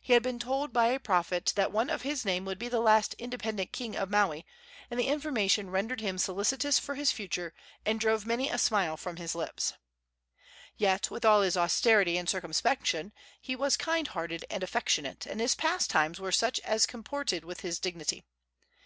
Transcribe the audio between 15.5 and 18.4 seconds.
pastimes were such as comported with his dignity.